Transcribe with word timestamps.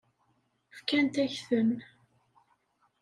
Fkant-ak-ten. 0.77 1.69